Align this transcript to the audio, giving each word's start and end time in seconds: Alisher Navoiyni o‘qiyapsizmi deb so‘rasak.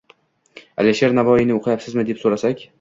Alisher 0.85 1.13
Navoiyni 1.19 1.57
o‘qiyapsizmi 1.61 2.09
deb 2.11 2.27
so‘rasak. 2.27 2.69